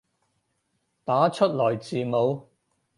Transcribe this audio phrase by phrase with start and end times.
[1.05, 2.47] 打出來字母